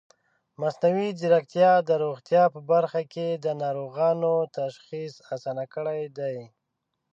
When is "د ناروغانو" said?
3.33-4.33